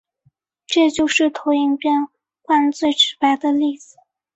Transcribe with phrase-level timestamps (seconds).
[0.65, 2.07] 这就是投影变
[2.41, 3.97] 换最直白的例子。